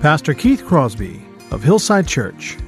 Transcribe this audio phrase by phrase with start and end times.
[0.00, 2.58] Pastor Keith Crosby of Hillside Church.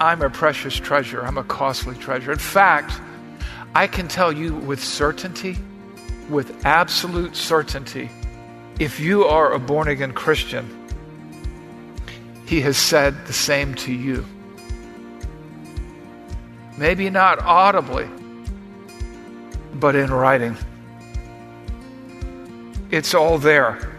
[0.00, 1.26] I'm a precious treasure.
[1.26, 2.30] I'm a costly treasure.
[2.30, 2.92] In fact,
[3.74, 5.58] I can tell you with certainty,
[6.30, 8.10] with absolute certainty,
[8.78, 10.68] if you are a born again Christian,
[12.46, 14.24] He has said the same to you.
[16.76, 18.08] Maybe not audibly,
[19.74, 20.56] but in writing.
[22.92, 23.92] It's all there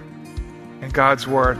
[0.81, 1.59] in God's Word.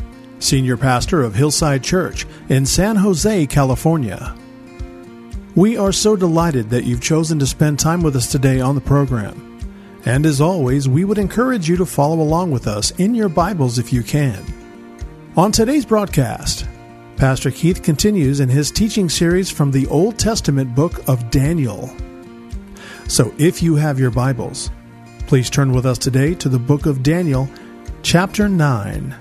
[0.41, 4.35] Senior Pastor of Hillside Church in San Jose, California.
[5.55, 8.81] We are so delighted that you've chosen to spend time with us today on the
[8.81, 9.47] program.
[10.03, 13.77] And as always, we would encourage you to follow along with us in your Bibles
[13.77, 14.43] if you can.
[15.37, 16.65] On today's broadcast,
[17.17, 21.95] Pastor Keith continues in his teaching series from the Old Testament book of Daniel.
[23.07, 24.71] So if you have your Bibles,
[25.27, 27.47] please turn with us today to the book of Daniel,
[28.01, 29.20] chapter 9.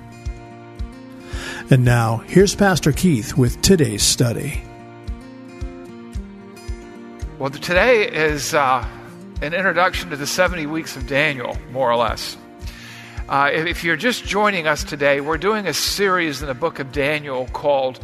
[1.73, 4.61] And now, here's Pastor Keith with today's study.
[7.39, 8.85] Well, today is uh,
[9.41, 12.37] an introduction to the 70 weeks of Daniel, more or less.
[13.29, 16.91] Uh, if, you're just joining us today, we're doing a series in the book of
[16.91, 18.01] Daniel called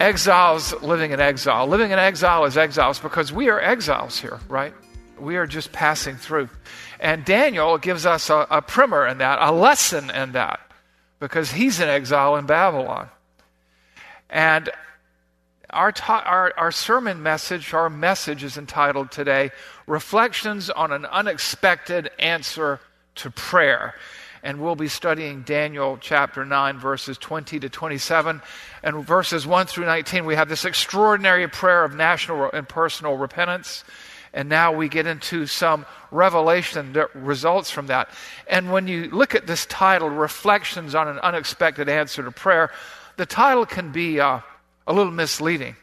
[0.00, 1.68] Exiles Living in Exile.
[1.68, 4.74] Living in exile is exiles because we are exiles here, right?
[5.16, 6.48] We are just passing through.
[6.98, 10.58] And Daniel gives us a, a primer in that, a lesson in that,
[11.20, 13.08] because he's in exile in Babylon.
[14.30, 14.70] And
[15.70, 19.50] our, ta- our, our sermon message, our message is entitled today,
[19.86, 22.80] Reflections on an Unexpected Answer
[23.16, 23.94] to Prayer.
[24.42, 28.42] And we'll be studying Daniel chapter 9, verses 20 to 27.
[28.82, 33.84] And verses 1 through 19, we have this extraordinary prayer of national and personal repentance.
[34.34, 38.10] And now we get into some revelation that results from that.
[38.48, 42.72] And when you look at this title, Reflections on an Unexpected Answer to Prayer,
[43.16, 44.40] the title can be uh,
[44.88, 45.76] a little misleading.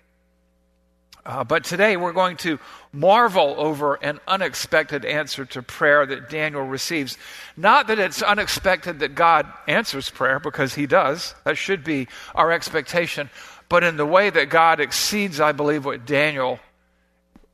[1.25, 2.59] Uh, but today we're going to
[2.91, 7.17] marvel over an unexpected answer to prayer that Daniel receives.
[7.55, 11.35] Not that it's unexpected that God answers prayer, because he does.
[11.45, 13.29] That should be our expectation.
[13.69, 16.59] But in the way that God exceeds, I believe, what Daniel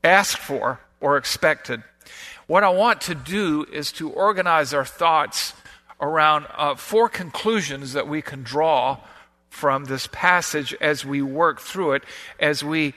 [0.04, 1.84] asked for or expected.
[2.48, 5.54] What I want to do is to organize our thoughts
[6.00, 9.00] around uh, four conclusions that we can draw
[9.50, 12.04] from this passage as we work through it,
[12.40, 12.94] as we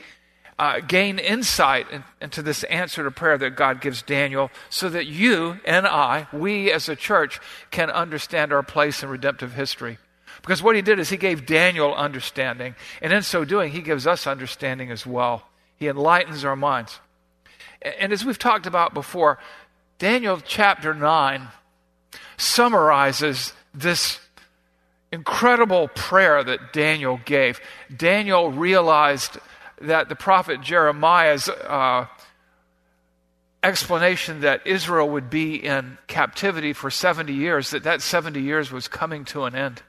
[0.59, 5.07] uh, gain insight in, into this answer to prayer that God gives Daniel, so that
[5.07, 7.41] you and I, we as a church,
[7.71, 9.99] can understand our place in redemptive history.
[10.43, 14.07] Because what he did is he gave Daniel understanding, and in so doing, he gives
[14.07, 15.49] us understanding as well.
[15.77, 17.01] He enlightens our minds.
[17.83, 19.39] And as we've talked about before,
[19.99, 21.49] Daniel chapter 9
[22.37, 24.19] summarizes this
[25.13, 27.61] incredible prayer that Daniel gave.
[27.95, 29.39] Daniel realized
[29.81, 32.07] that the prophet Jeremiah's uh,
[33.63, 38.89] explanation that Israel would be in captivity for 70 years, that that 70 years was
[38.89, 39.83] coming to an end.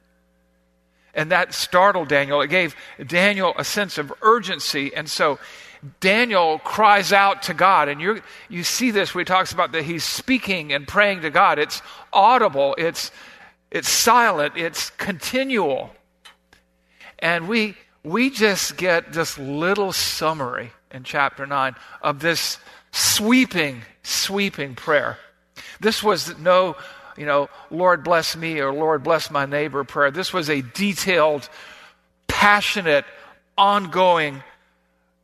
[1.14, 2.42] And that startled Daniel.
[2.42, 4.96] It gave Daniel a sense of urgency.
[4.96, 5.40] And so
[6.00, 7.90] Daniel cries out to God.
[7.90, 11.30] And you you see this where he talks about that he's speaking and praying to
[11.30, 11.60] God.
[11.60, 11.82] It's
[12.14, 13.12] audible, it's
[13.72, 15.92] it's silent, it's continual.
[17.20, 22.58] And we, we just get this little summary in chapter 9 of this
[22.92, 25.18] sweeping, sweeping prayer.
[25.80, 26.76] This was no,
[27.16, 30.12] you know, Lord bless me or Lord bless my neighbor prayer.
[30.12, 31.48] This was a detailed,
[32.28, 33.06] passionate,
[33.58, 34.44] ongoing,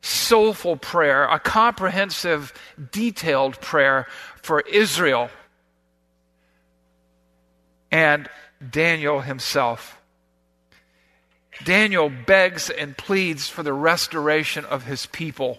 [0.08, 2.52] soulful prayer, a comprehensive,
[2.90, 4.06] detailed prayer
[4.42, 5.30] for Israel
[7.90, 8.28] and
[8.70, 10.00] Daniel himself.
[11.64, 15.58] Daniel begs and pleads for the restoration of his people.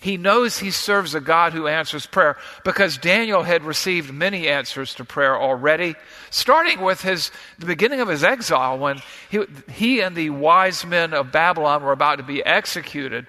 [0.00, 4.94] He knows he serves a God who answers prayer because Daniel had received many answers
[4.94, 5.94] to prayer already,
[6.30, 9.00] starting with his, the beginning of his exile when
[9.30, 13.26] he, he and the wise men of Babylon were about to be executed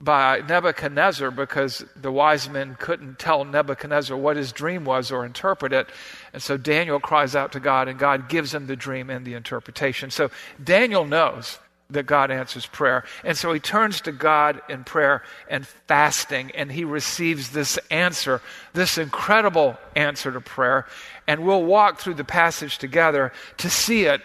[0.00, 5.72] by Nebuchadnezzar because the wise men couldn't tell Nebuchadnezzar what his dream was or interpret
[5.72, 5.88] it.
[6.32, 9.34] And so Daniel cries out to God, and God gives him the dream and the
[9.34, 10.10] interpretation.
[10.10, 10.30] So
[10.62, 11.58] Daniel knows
[11.90, 13.04] that God answers prayer.
[13.24, 18.40] And so he turns to God in prayer and fasting, and he receives this answer,
[18.72, 20.86] this incredible answer to prayer.
[21.26, 24.22] And we'll walk through the passage together to see it,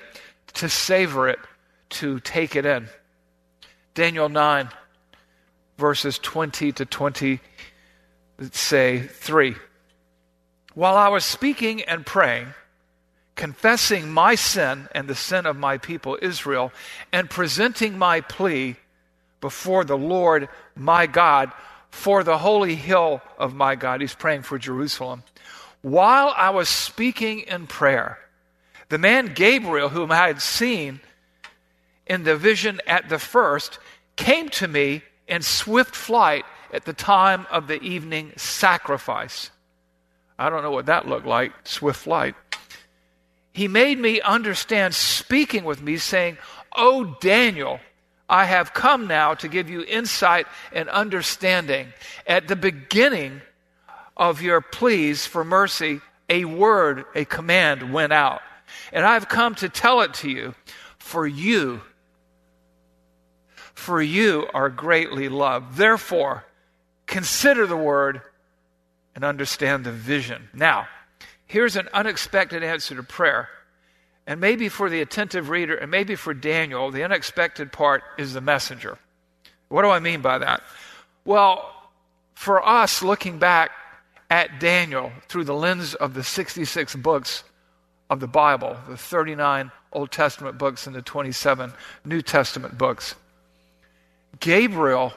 [0.54, 1.39] to savor it,
[1.89, 2.88] to take it in.
[3.94, 4.69] Daniel 9
[5.77, 7.39] verses 20 to 20,
[8.51, 9.56] say 3.
[10.74, 12.54] While I was speaking and praying,
[13.36, 16.72] confessing my sin and the sin of my people Israel,
[17.12, 18.75] and presenting my plea
[19.42, 21.51] before the Lord my God
[21.89, 24.01] for the holy hill of my God.
[24.01, 25.24] He's praying for Jerusalem.
[25.81, 28.18] While I was speaking in prayer,
[28.89, 31.00] the man Gabriel, whom I had seen
[32.07, 33.80] in the vision at the first,
[34.16, 39.50] came to me in swift flight at the time of the evening sacrifice.
[40.38, 42.36] I don't know what that looked like, swift flight.
[43.54, 46.38] He made me understand, speaking with me, saying,
[46.75, 47.80] Oh, Daniel,
[48.27, 51.94] I have come now to give you insight and understanding.
[52.28, 53.42] At the beginning
[54.18, 58.42] of your pleas for mercy, a word, a command went out.
[58.92, 60.56] And I've come to tell it to you,
[60.98, 61.81] for you
[63.75, 65.75] for you are greatly loved.
[65.75, 66.45] Therefore,
[67.06, 68.22] consider the word
[69.13, 70.50] and understand the vision.
[70.54, 70.88] Now,
[71.45, 73.50] here's an unexpected answer to prayer.
[74.27, 78.42] And maybe for the attentive reader, and maybe for Daniel, the unexpected part is the
[78.42, 78.98] messenger.
[79.69, 80.63] What do I mean by that?
[81.25, 81.71] Well,
[82.33, 83.71] for us, looking back
[84.30, 87.44] at Daniel through the lens of the 66 books
[88.10, 91.74] of the Bible, the 39 Old Testament books and the 27
[92.04, 93.16] New Testament books,
[94.40, 95.14] Gabriel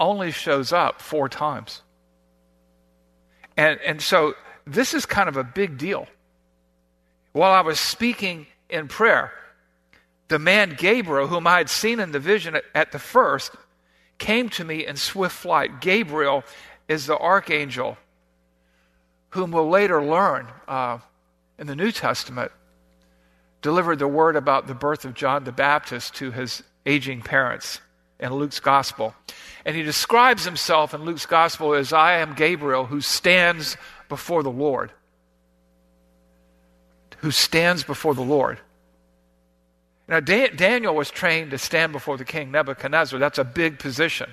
[0.00, 1.82] only shows up four times.
[3.56, 4.34] And, and so
[4.66, 6.06] this is kind of a big deal.
[7.32, 9.32] While I was speaking in prayer,
[10.28, 13.52] the man Gabriel, whom I had seen in the vision at, at the first,
[14.18, 15.80] came to me in swift flight.
[15.80, 16.44] Gabriel
[16.88, 17.96] is the archangel
[19.30, 20.98] whom we'll later learn uh,
[21.58, 22.52] in the New Testament
[23.62, 27.80] delivered the word about the birth of John the Baptist to his aging parents
[28.20, 29.14] in Luke's gospel.
[29.64, 33.76] And he describes himself in Luke's gospel as I am Gabriel who stands
[34.08, 34.92] before the Lord.
[37.18, 38.58] Who stands before the Lord.
[40.06, 43.18] Now, Daniel was trained to stand before the king Nebuchadnezzar.
[43.18, 44.30] That's a big position.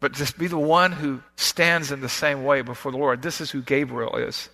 [0.00, 3.40] But just be the one who stands in the same way before the Lord, this
[3.40, 4.48] is who Gabriel is.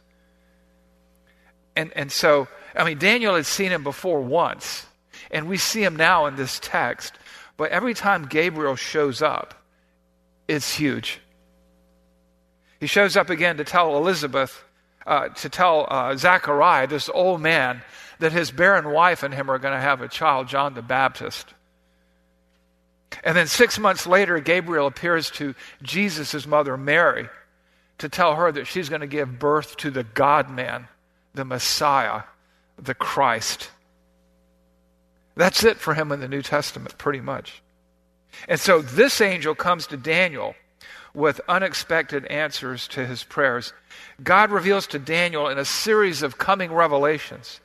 [1.77, 4.87] And, and so, I mean, Daniel had seen him before once,
[5.31, 7.15] and we see him now in this text.
[7.61, 9.53] But every time Gabriel shows up,
[10.49, 11.21] it's huge.
[12.81, 14.65] He shows up again to tell Elizabeth,
[15.07, 17.83] uh, to tell uh, Zachariah, this old man,
[18.19, 21.53] that his barren wife and him are going to have a child, John the Baptist.
[23.23, 27.29] And then six months later, Gabriel appears to Jesus' mother, Mary,
[27.99, 30.89] to tell her that she's going to give birth to the God man,
[31.35, 32.23] the Messiah,
[32.79, 33.69] the Christ.
[35.41, 37.63] That's it for him in the New Testament, pretty much.
[38.47, 40.55] And so this angel comes to Daniel
[41.15, 43.73] with unexpected answers to his prayers.
[44.23, 47.61] God reveals to Daniel in a series of coming revelations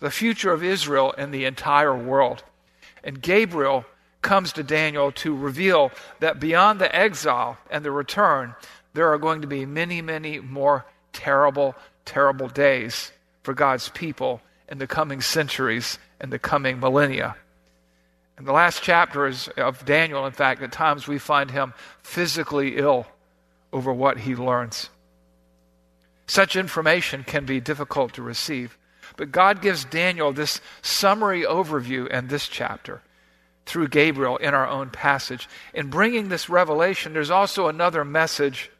[0.00, 2.44] the future of Israel and the entire world.
[3.04, 3.84] And Gabriel
[4.22, 8.54] comes to Daniel to reveal that beyond the exile and the return,
[8.94, 11.74] there are going to be many, many more terrible,
[12.06, 17.36] terrible days for God's people in the coming centuries and the coming millennia.
[18.36, 22.76] And the last chapter is of Daniel, in fact, at times we find him physically
[22.76, 23.06] ill
[23.72, 24.90] over what he learns.
[26.26, 28.76] Such information can be difficult to receive.
[29.16, 33.02] But God gives Daniel this summary overview in this chapter
[33.66, 35.48] through Gabriel in our own passage.
[35.74, 38.70] In bringing this revelation, there's also another message,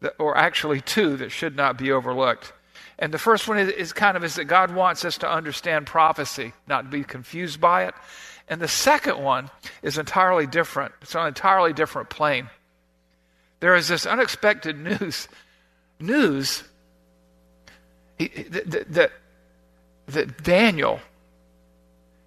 [0.00, 2.52] that, or actually two, that should not be overlooked.
[3.02, 6.52] And the first one is, kind of is that God wants us to understand prophecy,
[6.68, 7.94] not be confused by it.
[8.48, 9.50] And the second one
[9.82, 10.94] is entirely different.
[11.02, 12.48] It's on an entirely different plane.
[13.58, 15.26] There is this unexpected news,
[15.98, 16.62] news
[18.18, 19.10] that, that,
[20.06, 21.00] that Daniel,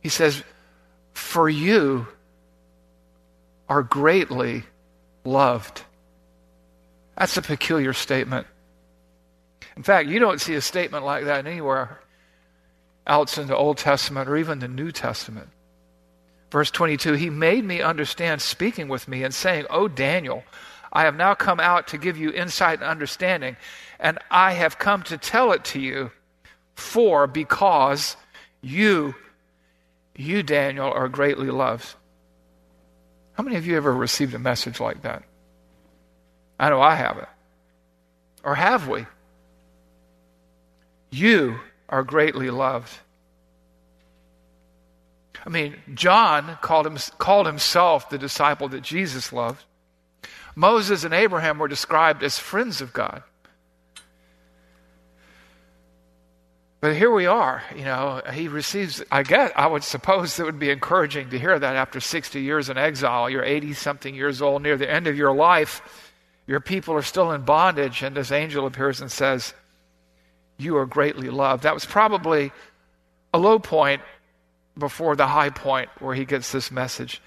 [0.01, 0.43] he says,
[1.13, 2.05] for you
[3.69, 4.63] are greatly
[5.23, 5.83] loved.
[7.17, 8.47] That's a peculiar statement.
[9.75, 11.99] In fact, you don't see a statement like that anywhere
[13.05, 15.49] else in the Old Testament or even the New Testament.
[16.51, 20.43] Verse 22 He made me understand, speaking with me and saying, O Daniel,
[20.91, 23.57] I have now come out to give you insight and understanding,
[23.99, 26.11] and I have come to tell it to you,
[26.75, 28.15] for because
[28.61, 29.15] you,
[30.15, 31.95] you, Daniel, are greatly loved.
[33.33, 35.23] How many of you ever received a message like that?
[36.57, 37.27] I know I haven't.
[38.43, 39.05] Or have we?
[41.11, 41.59] You
[41.89, 42.99] are greatly loved.
[45.45, 49.63] I mean, John called, him, called himself the disciple that Jesus loved.
[50.55, 53.21] Moses and Abraham were described as friends of God.
[56.81, 60.59] But here we are, you know, he receives, I guess, I would suppose it would
[60.59, 63.27] be encouraging to hear that after 60 years in exile.
[63.27, 66.13] You're 80 something years old, near the end of your life.
[66.45, 69.55] Your people are still in bondage, and this angel appears and says,
[70.57, 71.63] You are greatly loved.
[71.63, 72.51] That was probably
[73.33, 74.01] a low point
[74.77, 77.21] before the high point where he gets this message.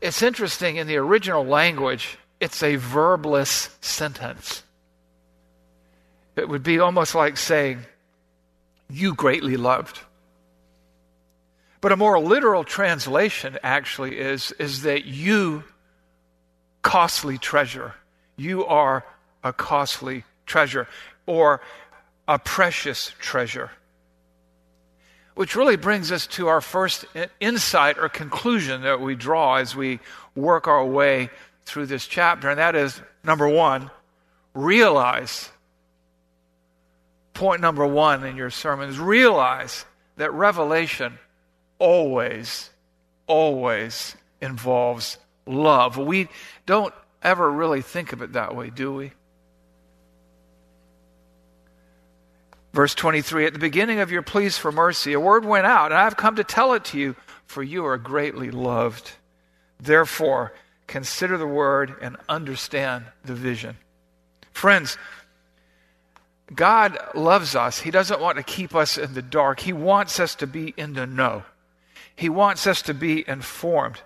[0.00, 4.62] It's interesting, in the original language, it's a verbless sentence.
[6.36, 7.80] It would be almost like saying,
[8.88, 10.00] You greatly loved.
[11.80, 15.64] But a more literal translation actually is, is that you
[16.82, 17.94] costly treasure.
[18.36, 19.04] You are
[19.44, 20.88] a costly treasure
[21.26, 21.60] or
[22.28, 23.70] a precious treasure.
[25.34, 27.06] Which really brings us to our first
[27.40, 30.00] insight or conclusion that we draw as we
[30.34, 31.30] work our way
[31.64, 33.90] through this chapter, and that is number one,
[34.54, 35.50] realize.
[37.34, 39.84] Point number one in your sermons realize
[40.16, 41.18] that revelation
[41.78, 42.70] always,
[43.26, 45.96] always involves love.
[45.96, 46.28] We
[46.66, 46.92] don't
[47.22, 49.12] ever really think of it that way, do we?
[52.78, 56.00] Verse 23 At the beginning of your pleas for mercy, a word went out, and
[56.00, 59.10] I've come to tell it to you, for you are greatly loved.
[59.80, 60.52] Therefore,
[60.86, 63.78] consider the word and understand the vision.
[64.52, 64.96] Friends,
[66.54, 67.80] God loves us.
[67.80, 69.58] He doesn't want to keep us in the dark.
[69.58, 71.42] He wants us to be in the know.
[72.14, 74.02] He wants us to be informed.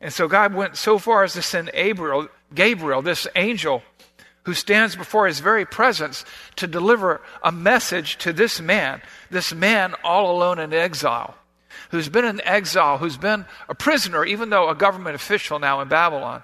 [0.00, 3.82] And so God went so far as to send Gabriel, Gabriel, this angel
[4.48, 6.24] who stands before his very presence
[6.56, 11.34] to deliver a message to this man, this man all alone in exile
[11.90, 15.88] who's been in exile, who's been a prisoner, even though a government official now in
[15.88, 16.42] Babylon,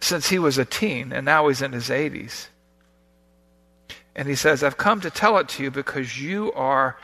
[0.00, 2.46] since he was a teen, and now he's in his 80s.
[4.14, 6.96] And he says, I've come to tell it to you because you are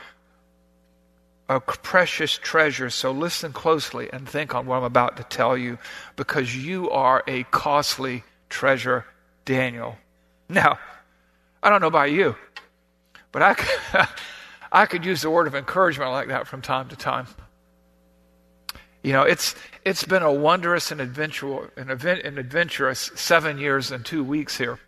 [1.49, 2.89] a precious treasure.
[2.89, 5.77] So listen closely and think on what I'm about to tell you
[6.15, 9.05] because you are a costly treasure,
[9.45, 9.97] Daniel.
[10.49, 10.79] Now,
[11.61, 12.35] I don't know about you,
[13.31, 14.07] but I,
[14.71, 17.27] I could use the word of encouragement like that from time to time.
[19.03, 24.05] You know, it's it's been a wondrous and adventurous, an, event, adventurous seven years and
[24.05, 24.79] two weeks here.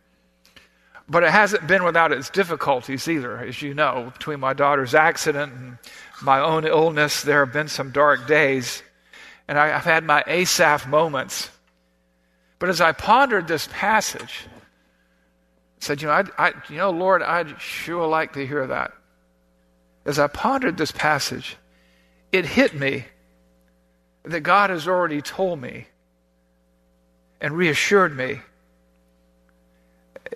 [1.07, 4.12] But it hasn't been without its difficulties either, as you know.
[4.13, 5.77] Between my daughter's accident and
[6.21, 8.81] my own illness, there have been some dark days,
[9.47, 11.51] and I, have had my Asaph moments.
[12.57, 17.21] But as I pondered this passage, I said, you know, I, I, you know, Lord,
[17.21, 18.93] I'd sure like to hear that
[20.05, 21.57] as I pondered this passage,
[22.31, 23.05] it hit me
[24.24, 25.88] that God has already told me
[27.41, 28.41] and reassured me,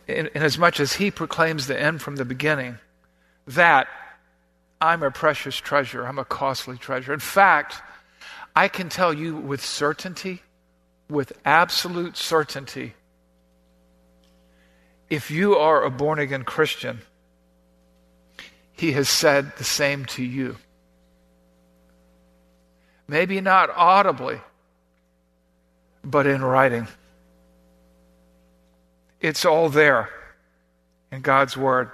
[0.07, 2.77] in, in as much as He proclaims the end from the beginning,
[3.47, 3.87] that
[4.81, 7.13] I'm a precious treasure, I'm a costly treasure.
[7.13, 7.81] In fact,
[8.55, 10.41] I can tell you with certainty,
[11.09, 12.93] with absolute certainty,
[15.09, 16.99] if you are a born again Christian,
[18.71, 20.55] he has said the same to you.
[23.07, 24.39] Maybe not audibly,
[26.03, 26.87] but in writing.
[29.21, 30.09] It's all there
[31.11, 31.91] in God's Word.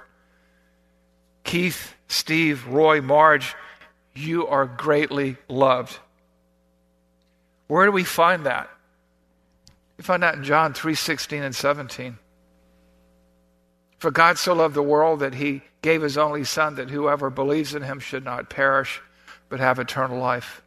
[1.44, 3.54] Keith, Steve, Roy, Marge,
[4.14, 5.98] you are greatly loved.
[7.68, 8.70] Where do we find that?
[9.96, 12.18] We find that in John 3:16 and 17.
[13.98, 17.74] For God so loved the world that he gave his only son that whoever believes
[17.74, 19.00] in him should not perish
[19.48, 20.62] but have eternal life.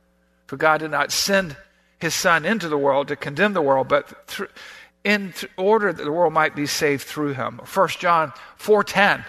[0.48, 1.56] For God did not send
[2.00, 4.48] his son into the world to condemn the world but through,
[5.10, 7.60] in order that the world might be saved through him.
[7.66, 9.26] 1 John 4:10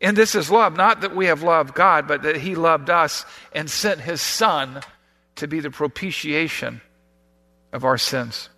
[0.00, 3.26] and this is love, not that we have loved God, but that He loved us
[3.52, 4.80] and sent His Son
[5.36, 6.80] to be the propitiation
[7.72, 8.48] of our sins.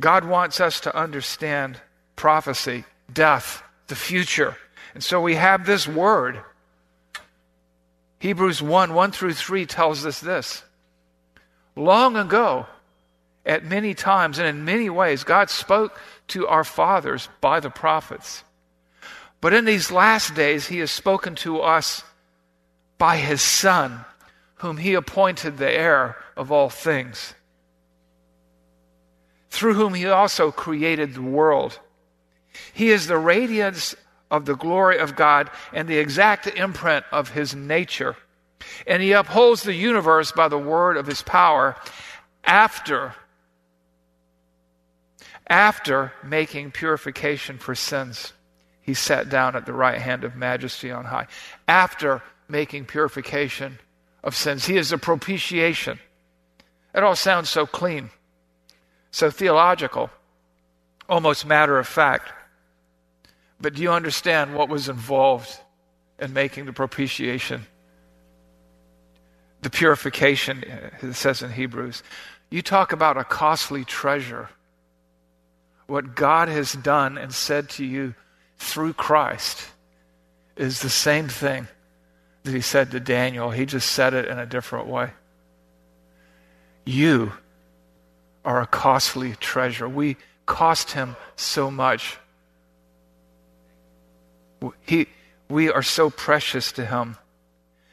[0.00, 1.78] God wants us to understand
[2.16, 4.56] prophecy, death, the future.
[4.94, 6.40] And so we have this word.
[8.20, 10.64] Hebrews 1 1 through 3 tells us this.
[11.76, 12.66] Long ago,
[13.46, 18.44] at many times and in many ways, God spoke to our fathers by the prophets.
[19.40, 22.02] But in these last days, he has spoken to us
[22.96, 24.04] by his Son,
[24.56, 27.34] whom he appointed the heir of all things,
[29.50, 31.78] through whom he also created the world.
[32.72, 33.94] He is the radiance
[34.30, 38.16] of the glory of God and the exact imprint of his nature.
[38.86, 41.76] And he upholds the universe by the word of his power
[42.44, 43.14] after
[45.48, 48.32] after making purification for sins
[48.84, 51.26] he sat down at the right hand of majesty on high.
[51.66, 53.78] After making purification
[54.22, 55.98] of sins, he is a propitiation.
[56.94, 58.10] It all sounds so clean,
[59.10, 60.10] so theological,
[61.08, 62.30] almost matter of fact.
[63.58, 65.58] But do you understand what was involved
[66.18, 67.66] in making the propitiation?
[69.62, 70.62] The purification,
[71.00, 72.02] it says in Hebrews.
[72.50, 74.50] You talk about a costly treasure.
[75.86, 78.14] What God has done and said to you
[78.58, 79.68] through Christ
[80.56, 81.68] is the same thing
[82.44, 83.50] that he said to Daniel.
[83.50, 85.10] He just said it in a different way.
[86.84, 87.32] You
[88.44, 89.88] are a costly treasure.
[89.88, 92.18] We cost him so much.
[94.86, 95.08] He,
[95.48, 97.16] we are so precious to him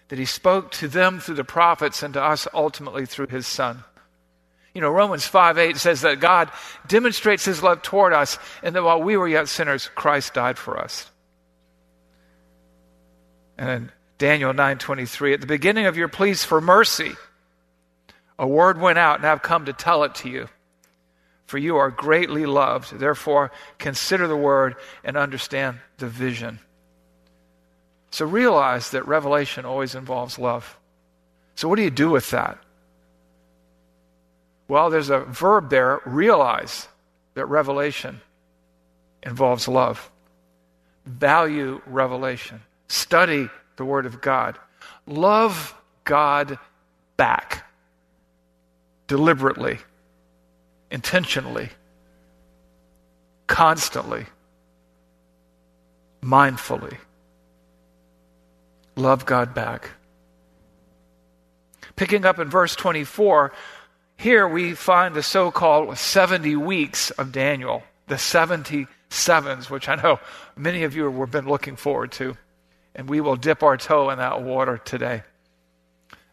[0.10, 3.84] that he spoke to them through the prophets and to us ultimately through his son.
[4.74, 6.50] You know, Romans 5 8 says that God
[6.88, 10.80] demonstrates his love toward us, and that while we were yet sinners, Christ died for
[10.80, 11.12] us.
[13.58, 17.16] And in Daniel 9:23, at the beginning of your pleas for mercy,
[18.40, 20.48] a word went out, and I've come to tell it to you.
[21.46, 22.98] For you are greatly loved.
[22.98, 26.60] Therefore, consider the word and understand the vision.
[28.10, 30.78] So realize that revelation always involves love.
[31.56, 32.58] So, what do you do with that?
[34.72, 36.88] Well, there's a verb there realize
[37.34, 38.22] that revelation
[39.22, 40.10] involves love.
[41.06, 42.62] Value revelation.
[42.88, 44.58] Study the Word of God.
[45.06, 46.58] Love God
[47.18, 47.70] back.
[49.08, 49.80] Deliberately,
[50.90, 51.68] intentionally,
[53.48, 54.26] constantly,
[56.24, 56.96] mindfully.
[58.96, 59.90] Love God back.
[61.98, 63.52] Picking up in verse 24,
[64.22, 70.20] here we find the so called 70 weeks of Daniel, the 77s, which I know
[70.56, 72.38] many of you have been looking forward to.
[72.94, 75.24] And we will dip our toe in that water today.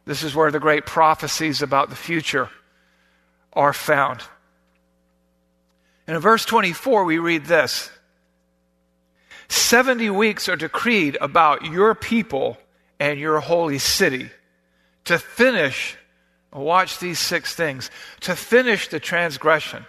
[0.05, 2.51] This is where the great prophecies about the future
[3.55, 4.21] are found.
[6.07, 7.91] And in verse 24, we read this
[9.49, 12.59] 70 weeks are decreed about your people
[13.01, 14.29] and your holy city
[15.07, 15.97] to finish
[16.59, 17.91] Watch these six things
[18.21, 19.87] to finish the transgression,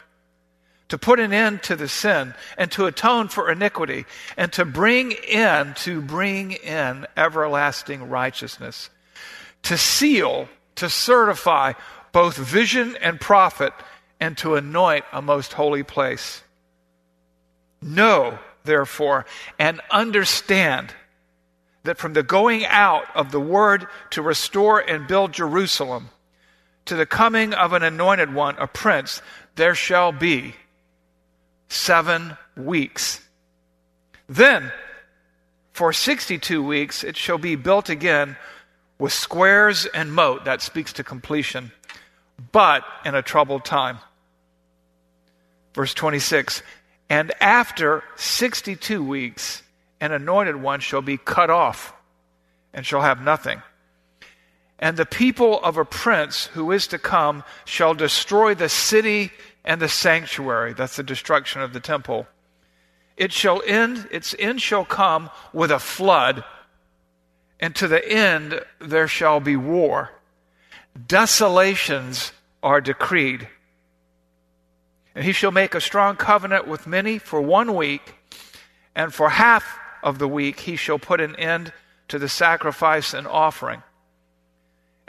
[0.89, 4.05] to put an end to the sin, and to atone for iniquity,
[4.38, 8.89] and to bring in, to bring in everlasting righteousness,
[9.63, 11.73] to seal, to certify
[12.12, 13.73] both vision and prophet,
[14.19, 16.43] and to anoint a most holy place.
[17.82, 19.25] Know, therefore,
[19.58, 20.93] and understand
[21.84, 26.10] that from the going out of the word to restore and build Jerusalem,
[26.89, 29.21] to the coming of an anointed one, a prince,
[29.56, 30.56] there shall be
[31.67, 33.21] seven weeks.
[34.28, 34.71] Then,
[35.71, 38.38] for 62 weeks, it shall be built again
[38.97, 40.45] with squares and moat.
[40.45, 41.71] That speaks to completion,
[42.52, 43.99] but in a troubled time.
[45.75, 46.63] Verse 26
[47.08, 49.62] And after 62 weeks,
[50.02, 51.93] an anointed one shall be cut off
[52.73, 53.62] and shall have nothing.
[54.80, 59.32] And the people of a prince who is to come shall destroy the city
[59.65, 60.74] and the sanctuary.
[60.74, 62.28] That's the destruction of the temple.
[63.18, 66.46] It shall end, its end shall come with a flood,
[67.60, 70.12] and to the end there shall be war.
[71.08, 72.32] Desolations
[72.63, 73.50] are decreed.
[75.13, 78.15] And he shall make a strong covenant with many for one week,
[78.96, 81.74] and for half of the week he shall put an end
[82.08, 83.84] to the sacrifice and offering.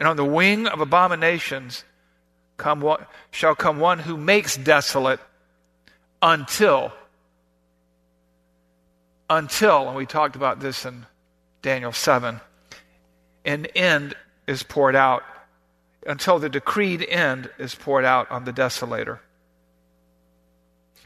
[0.00, 1.84] And on the wing of abominations
[2.56, 2.96] come
[3.30, 5.20] shall come one who makes desolate
[6.22, 6.92] until,
[9.28, 11.04] until, and we talked about this in
[11.60, 12.40] Daniel 7,
[13.44, 14.14] an end
[14.46, 15.22] is poured out,
[16.06, 19.18] until the decreed end is poured out on the desolator.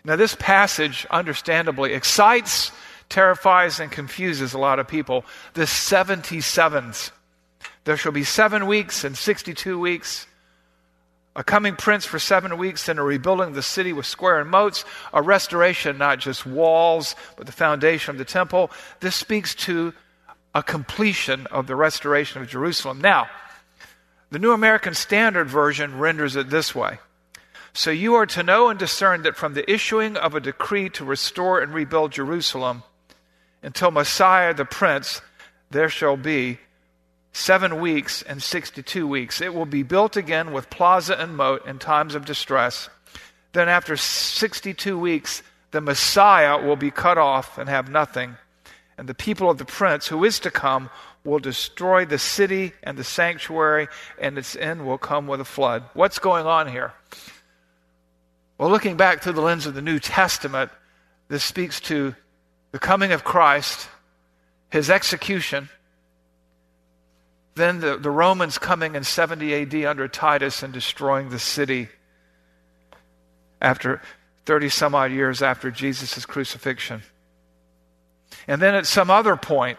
[0.04, 2.70] Now, this passage, understandably, excites,
[3.08, 5.24] terrifies, and confuses a lot of people.
[5.54, 7.10] The 77s.
[7.84, 10.26] There shall be seven weeks and 62 weeks.
[11.36, 14.48] A coming prince for seven weeks, and a rebuilding of the city with square and
[14.48, 18.70] moats, a restoration, not just walls, but the foundation of the temple.
[19.00, 19.92] This speaks to
[20.54, 23.00] a completion of the restoration of Jerusalem.
[23.00, 23.28] Now,
[24.30, 26.98] the New American Standard Version renders it this way
[27.72, 31.04] So you are to know and discern that from the issuing of a decree to
[31.04, 32.84] restore and rebuild Jerusalem
[33.60, 35.20] until Messiah the Prince,
[35.70, 36.60] there shall be
[37.34, 39.40] seven weeks and 62 weeks.
[39.40, 42.88] It will be built again with plaza and moat in times of distress.
[43.52, 45.42] Then, after 62 weeks,
[45.72, 48.36] the Messiah will be cut off and have nothing.
[48.96, 50.88] And the people of the prince who is to come
[51.24, 53.88] will destroy the city and the sanctuary,
[54.20, 55.82] and its end will come with a flood.
[55.94, 56.92] What's going on here?
[58.58, 60.70] Well, looking back through the lens of the New Testament,
[61.28, 62.14] this speaks to
[62.70, 63.88] the coming of Christ,
[64.70, 65.68] his execution,
[67.54, 71.88] then the, the Romans coming in 70 AD under Titus and destroying the city
[73.60, 74.02] after
[74.46, 77.02] 30 some odd years after Jesus' crucifixion.
[78.46, 79.78] And then at some other point,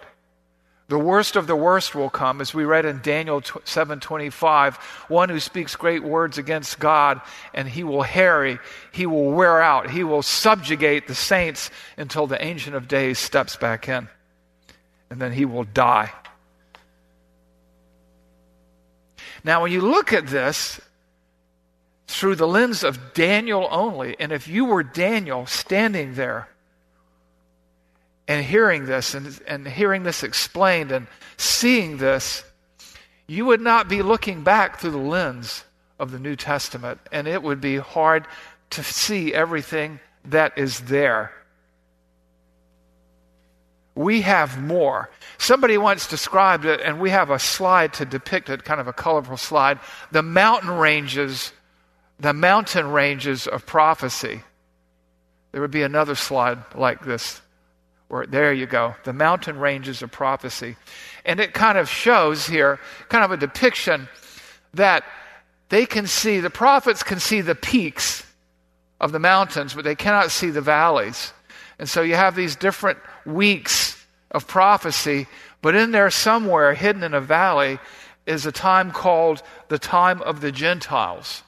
[0.88, 4.76] the worst of the worst will come, as we read in Daniel 7:25,
[5.08, 7.22] one who speaks great words against God,
[7.56, 8.60] and he will harry,
[8.92, 13.56] he will wear out, he will subjugate the saints until the Ancient of Days steps
[13.56, 14.08] back in.
[15.10, 16.12] And then he will die.
[19.46, 20.82] Now, when you look at this
[22.08, 26.50] through the lens of Daniel only, and if you were Daniel standing there
[28.28, 31.06] and hearing this and, and hearing this explained and
[31.38, 32.44] seeing this,
[33.28, 35.64] you would not be looking back through the lens
[36.00, 38.26] of the New Testament, and it would be hard
[38.72, 41.32] to see everything that is there
[43.96, 45.10] we have more.
[45.38, 48.94] Somebody once described it, and we have a slide to depict it, kind of a
[48.94, 49.80] colorful slide.
[50.12, 51.54] The mountain ranges,
[52.20, 54.44] the mountain ranges of prophecy.
[55.54, 57.42] There would be another slide like this,
[58.10, 60.76] where there you go, the mountain ranges of prophecy.
[61.24, 64.10] And it kind of shows here, kind of a depiction
[64.74, 65.06] that
[65.70, 68.26] they can see, the prophets can see the peaks
[69.00, 71.32] of the mountains, but they cannot see the valleys.
[71.80, 73.85] And so you have these different weeks
[74.36, 75.28] of prophecy,
[75.62, 77.80] but in there somewhere, hidden in a valley,
[78.26, 81.42] is a time called the time of the Gentiles.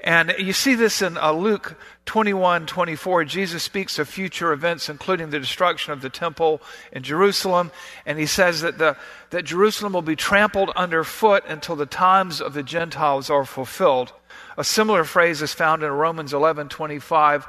[0.00, 3.24] And you see this in uh, Luke 21 24.
[3.24, 7.72] Jesus speaks of future events, including the destruction of the temple in Jerusalem.
[8.06, 8.96] And he says that, the,
[9.30, 14.12] that Jerusalem will be trampled underfoot until the times of the Gentiles are fulfilled.
[14.56, 17.48] A similar phrase is found in Romans 11 25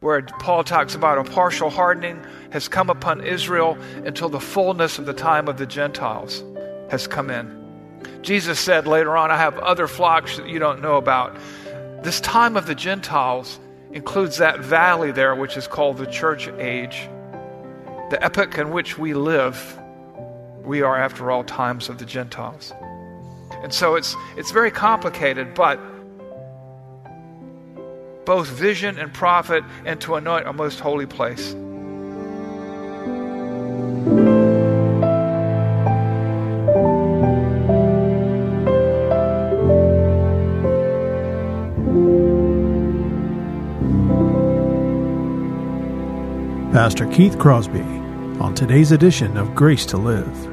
[0.00, 5.06] where Paul talks about a partial hardening has come upon Israel until the fullness of
[5.06, 6.44] the time of the Gentiles
[6.90, 7.58] has come in.
[8.22, 11.36] Jesus said later on, I have other flocks that you don't know about.
[12.02, 13.58] This time of the Gentiles
[13.92, 17.08] includes that valley there, which is called the church age.
[18.10, 19.78] The epoch in which we live,
[20.62, 22.72] we are, after all, times of the Gentiles.
[23.62, 25.80] And so it's, it's very complicated, but
[28.28, 31.54] both vision and prophet, and to anoint a most holy place.
[46.74, 50.46] Pastor Keith Crosby on today's edition of Grace to Live.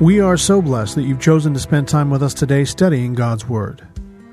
[0.00, 3.48] We are so blessed that you've chosen to spend time with us today studying God's
[3.48, 3.84] Word.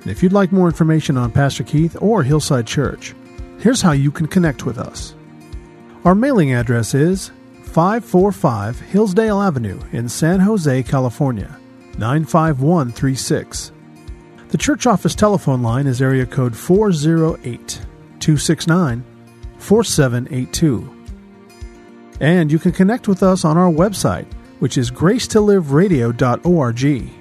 [0.01, 3.13] And if you'd like more information on Pastor Keith or Hillside Church,
[3.59, 5.13] here's how you can connect with us.
[6.03, 7.29] Our mailing address is
[7.63, 11.55] 545 Hillsdale Avenue in San Jose, California,
[11.99, 13.71] 95136.
[14.49, 17.79] The church office telephone line is area code 408
[18.19, 19.05] 269
[19.59, 20.97] 4782.
[22.19, 24.25] And you can connect with us on our website,
[24.59, 27.20] which is gracetoliveradio.org.